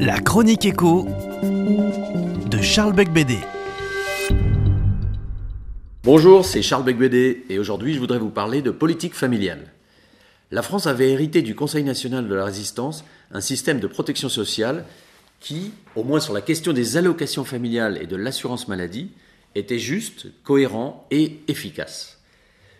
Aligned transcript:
La 0.00 0.20
chronique 0.20 0.66
écho 0.66 1.06
de 1.42 2.60
Charles 2.60 2.92
Becbédé. 2.92 3.38
Bonjour, 6.02 6.44
c'est 6.44 6.60
Charles 6.60 6.84
Becbédé 6.84 7.46
et 7.48 7.58
aujourd'hui 7.58 7.94
je 7.94 7.98
voudrais 7.98 8.18
vous 8.18 8.28
parler 8.28 8.60
de 8.60 8.70
politique 8.70 9.14
familiale. 9.14 9.72
La 10.50 10.60
France 10.60 10.86
avait 10.86 11.10
hérité 11.10 11.40
du 11.40 11.54
Conseil 11.54 11.84
national 11.84 12.28
de 12.28 12.34
la 12.34 12.44
résistance 12.44 13.06
un 13.32 13.40
système 13.40 13.80
de 13.80 13.86
protection 13.86 14.28
sociale 14.28 14.84
qui, 15.40 15.72
au 15.96 16.04
moins 16.04 16.20
sur 16.20 16.34
la 16.34 16.42
question 16.42 16.74
des 16.74 16.98
allocations 16.98 17.44
familiales 17.44 17.98
et 18.02 18.06
de 18.06 18.16
l'assurance 18.16 18.68
maladie, 18.68 19.10
était 19.54 19.78
juste, 19.78 20.26
cohérent 20.42 21.06
et 21.10 21.40
efficace. 21.48 22.20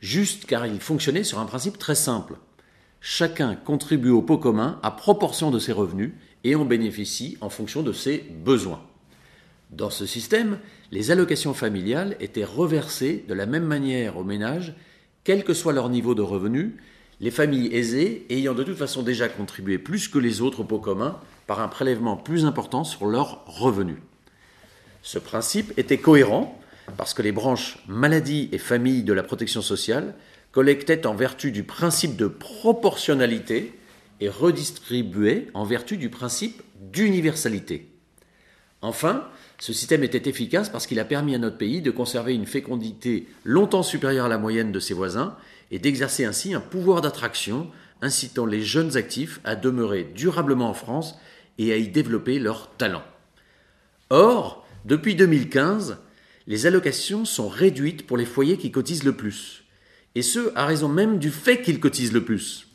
Juste 0.00 0.44
car 0.44 0.66
il 0.66 0.80
fonctionnait 0.80 1.24
sur 1.24 1.38
un 1.38 1.46
principe 1.46 1.78
très 1.78 1.94
simple. 1.94 2.34
Chacun 3.08 3.54
contribue 3.54 4.10
au 4.10 4.20
pot 4.20 4.36
commun 4.36 4.80
à 4.82 4.90
proportion 4.90 5.52
de 5.52 5.60
ses 5.60 5.70
revenus 5.70 6.10
et 6.42 6.56
en 6.56 6.64
bénéficie 6.64 7.38
en 7.40 7.48
fonction 7.48 7.84
de 7.84 7.92
ses 7.92 8.18
besoins. 8.18 8.82
Dans 9.70 9.90
ce 9.90 10.06
système, 10.06 10.58
les 10.90 11.12
allocations 11.12 11.54
familiales 11.54 12.16
étaient 12.18 12.42
reversées 12.42 13.24
de 13.28 13.32
la 13.32 13.46
même 13.46 13.62
manière 13.62 14.16
aux 14.16 14.24
ménages, 14.24 14.74
quel 15.22 15.44
que 15.44 15.54
soit 15.54 15.72
leur 15.72 15.88
niveau 15.88 16.16
de 16.16 16.22
revenus, 16.22 16.72
les 17.20 17.30
familles 17.30 17.72
aisées 17.72 18.26
ayant 18.28 18.54
de 18.54 18.64
toute 18.64 18.76
façon 18.76 19.04
déjà 19.04 19.28
contribué 19.28 19.78
plus 19.78 20.08
que 20.08 20.18
les 20.18 20.40
autres 20.40 20.62
au 20.62 20.64
pot 20.64 20.80
commun 20.80 21.20
par 21.46 21.60
un 21.60 21.68
prélèvement 21.68 22.16
plus 22.16 22.44
important 22.44 22.82
sur 22.82 23.06
leurs 23.06 23.44
revenus. 23.46 23.98
Ce 25.02 25.20
principe 25.20 25.78
était 25.78 25.98
cohérent 25.98 26.60
parce 26.96 27.14
que 27.14 27.22
les 27.22 27.30
branches 27.30 27.78
maladie 27.86 28.48
et 28.50 28.58
famille 28.58 29.04
de 29.04 29.12
la 29.12 29.22
protection 29.22 29.62
sociale 29.62 30.16
collectaient 30.56 31.06
en 31.06 31.14
vertu 31.14 31.52
du 31.52 31.64
principe 31.64 32.16
de 32.16 32.28
proportionnalité 32.28 33.78
et 34.20 34.30
redistribuaient 34.30 35.48
en 35.52 35.64
vertu 35.64 35.98
du 35.98 36.08
principe 36.08 36.62
d'universalité. 36.80 37.90
Enfin, 38.80 39.28
ce 39.58 39.74
système 39.74 40.02
était 40.02 40.30
efficace 40.30 40.70
parce 40.70 40.86
qu'il 40.86 40.98
a 40.98 41.04
permis 41.04 41.34
à 41.34 41.38
notre 41.38 41.58
pays 41.58 41.82
de 41.82 41.90
conserver 41.90 42.32
une 42.32 42.46
fécondité 42.46 43.28
longtemps 43.44 43.82
supérieure 43.82 44.24
à 44.24 44.30
la 44.30 44.38
moyenne 44.38 44.72
de 44.72 44.80
ses 44.80 44.94
voisins 44.94 45.36
et 45.70 45.78
d'exercer 45.78 46.24
ainsi 46.24 46.54
un 46.54 46.60
pouvoir 46.60 47.02
d'attraction 47.02 47.70
incitant 48.00 48.46
les 48.46 48.62
jeunes 48.62 48.96
actifs 48.96 49.40
à 49.44 49.56
demeurer 49.56 50.04
durablement 50.04 50.70
en 50.70 50.74
France 50.74 51.16
et 51.58 51.70
à 51.70 51.76
y 51.76 51.88
développer 51.88 52.38
leurs 52.38 52.70
talents. 52.78 53.04
Or, 54.08 54.66
depuis 54.86 55.16
2015, 55.16 55.98
les 56.46 56.64
allocations 56.64 57.26
sont 57.26 57.50
réduites 57.50 58.06
pour 58.06 58.16
les 58.16 58.24
foyers 58.24 58.56
qui 58.56 58.70
cotisent 58.70 59.04
le 59.04 59.16
plus, 59.16 59.65
et 60.16 60.22
ce, 60.22 60.50
à 60.54 60.64
raison 60.64 60.88
même 60.88 61.18
du 61.18 61.30
fait 61.30 61.60
qu'ils 61.60 61.78
cotisent 61.78 62.14
le 62.14 62.24
plus. 62.24 62.66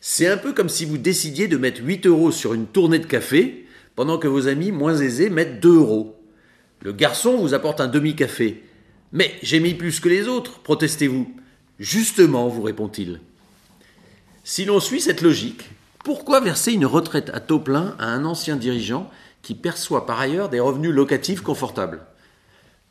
C'est 0.00 0.26
un 0.26 0.36
peu 0.36 0.52
comme 0.52 0.68
si 0.68 0.84
vous 0.84 0.98
décidiez 0.98 1.46
de 1.46 1.56
mettre 1.56 1.80
8 1.82 2.06
euros 2.06 2.32
sur 2.32 2.54
une 2.54 2.66
tournée 2.66 2.98
de 2.98 3.06
café, 3.06 3.66
pendant 3.94 4.18
que 4.18 4.26
vos 4.26 4.48
amis 4.48 4.72
moins 4.72 4.96
aisés 4.96 5.30
mettent 5.30 5.60
2 5.60 5.76
euros. 5.76 6.20
Le 6.80 6.92
garçon 6.92 7.36
vous 7.36 7.54
apporte 7.54 7.80
un 7.80 7.86
demi-café. 7.86 8.64
Mais 9.12 9.32
j'ai 9.42 9.60
mis 9.60 9.74
plus 9.74 10.00
que 10.00 10.08
les 10.08 10.26
autres, 10.26 10.58
protestez-vous. 10.58 11.32
Justement, 11.78 12.48
vous 12.48 12.62
répond-il. 12.62 13.20
Si 14.42 14.64
l'on 14.64 14.80
suit 14.80 15.00
cette 15.00 15.22
logique, 15.22 15.70
pourquoi 16.04 16.40
verser 16.40 16.72
une 16.72 16.84
retraite 16.84 17.30
à 17.32 17.38
taux 17.38 17.60
plein 17.60 17.94
à 18.00 18.06
un 18.06 18.24
ancien 18.24 18.56
dirigeant 18.56 19.08
qui 19.40 19.54
perçoit 19.54 20.04
par 20.04 20.18
ailleurs 20.18 20.48
des 20.48 20.60
revenus 20.60 20.92
locatifs 20.92 21.42
confortables? 21.42 22.00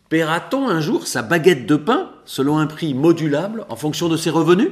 Paiera-t-on 0.09 0.67
un 0.67 0.81
jour 0.81 1.07
sa 1.07 1.23
baguette 1.23 1.65
de 1.65 1.75
pain 1.75 2.11
selon 2.25 2.59
un 2.59 2.67
prix 2.67 2.93
modulable 2.93 3.65
en 3.69 3.75
fonction 3.75 4.07
de 4.07 4.17
ses 4.17 4.29
revenus? 4.29 4.69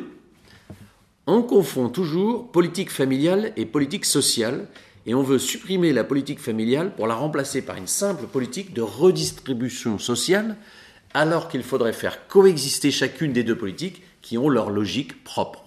On 1.26 1.42
confond 1.42 1.90
toujours 1.90 2.52
politique 2.52 2.92
familiale 2.92 3.52
et 3.58 3.66
politique 3.66 4.06
sociale 4.06 4.68
et 5.08 5.16
on 5.16 5.24
veut 5.24 5.40
supprimer 5.40 5.92
la 5.92 6.04
politique 6.04 6.40
familiale 6.40 6.94
pour 6.94 7.08
la 7.08 7.16
remplacer 7.16 7.64
par 7.64 7.78
une 7.78 7.88
simple 7.88 8.28
politique 8.28 8.76
de 8.76 8.84
redistribution 8.84 9.98
sociale 9.98 10.56
alors 11.16 11.48
qu'il 11.48 11.64
faudrait 11.64 11.94
faire 11.94 12.28
coexister 12.28 12.92
chacune 12.92 13.34
des 13.34 13.44
deux 13.44 13.58
politiques 13.58 14.04
qui 14.22 14.38
ont 14.38 14.50
leur 14.50 14.70
logique 14.70 15.24
propre. 15.24 15.66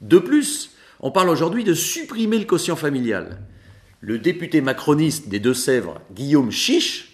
De 0.00 0.18
plus, 0.18 0.70
on 1.00 1.10
parle 1.10 1.30
aujourd'hui 1.30 1.64
de 1.64 1.74
supprimer 1.74 2.38
le 2.38 2.44
quotient 2.44 2.76
familial. 2.76 3.40
Le 4.00 4.18
député 4.18 4.60
macroniste 4.60 5.28
des 5.28 5.40
Deux-Sèvres, 5.40 6.00
Guillaume 6.12 6.52
Chiche, 6.52 7.11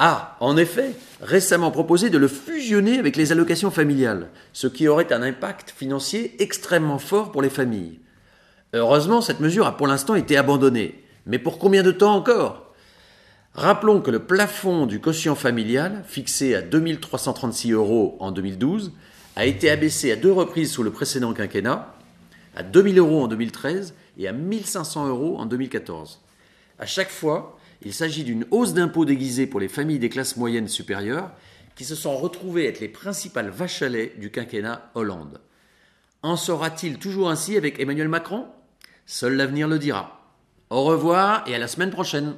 a, 0.00 0.36
en 0.40 0.56
effet, 0.56 0.94
récemment 1.20 1.70
proposé 1.70 2.08
de 2.08 2.16
le 2.16 2.26
fusionner 2.26 2.98
avec 2.98 3.16
les 3.16 3.32
allocations 3.32 3.70
familiales, 3.70 4.28
ce 4.54 4.66
qui 4.66 4.88
aurait 4.88 5.12
un 5.12 5.22
impact 5.22 5.74
financier 5.76 6.34
extrêmement 6.42 6.98
fort 6.98 7.30
pour 7.30 7.42
les 7.42 7.50
familles. 7.50 8.00
Heureusement, 8.72 9.20
cette 9.20 9.40
mesure 9.40 9.66
a 9.66 9.76
pour 9.76 9.86
l'instant 9.86 10.14
été 10.14 10.38
abandonnée. 10.38 11.04
Mais 11.26 11.38
pour 11.38 11.58
combien 11.58 11.82
de 11.82 11.90
temps 11.90 12.14
encore? 12.14 12.72
Rappelons 13.54 14.00
que 14.00 14.10
le 14.10 14.20
plafond 14.20 14.86
du 14.86 15.00
quotient 15.00 15.34
familial, 15.34 16.02
fixé 16.06 16.54
à 16.54 16.62
2336 16.62 17.72
euros 17.72 18.16
en 18.20 18.30
2012, 18.30 18.92
a 19.36 19.44
été 19.44 19.68
abaissé 19.68 20.12
à 20.12 20.16
deux 20.16 20.32
reprises 20.32 20.72
sous 20.72 20.82
le 20.82 20.92
précédent 20.92 21.34
quinquennat, 21.34 21.94
à 22.56 22.62
2000 22.62 22.98
euros 22.98 23.24
en 23.24 23.28
2013 23.28 23.94
et 24.18 24.28
à 24.28 24.32
1500 24.32 25.08
euros 25.08 25.36
en 25.38 25.44
2014. 25.44 26.20
À 26.78 26.86
chaque 26.86 27.10
fois, 27.10 27.59
il 27.82 27.94
s'agit 27.94 28.24
d'une 28.24 28.46
hausse 28.50 28.74
d'impôts 28.74 29.04
déguisée 29.04 29.46
pour 29.46 29.60
les 29.60 29.68
familles 29.68 29.98
des 29.98 30.08
classes 30.08 30.36
moyennes 30.36 30.68
supérieures 30.68 31.30
qui 31.76 31.84
se 31.84 31.94
sont 31.94 32.16
retrouvées 32.16 32.66
être 32.66 32.80
les 32.80 32.88
principales 32.88 33.48
vaches 33.48 33.82
à 33.82 33.88
lait 33.88 34.12
du 34.18 34.30
quinquennat 34.30 34.90
Hollande. 34.94 35.40
En 36.22 36.36
sera-t-il 36.36 36.98
toujours 36.98 37.30
ainsi 37.30 37.56
avec 37.56 37.80
Emmanuel 37.80 38.08
Macron? 38.08 38.46
Seul 39.06 39.36
l'avenir 39.36 39.66
le 39.66 39.78
dira. 39.78 40.20
Au 40.68 40.84
revoir 40.84 41.42
et 41.48 41.54
à 41.54 41.58
la 41.58 41.68
semaine 41.68 41.90
prochaine. 41.90 42.34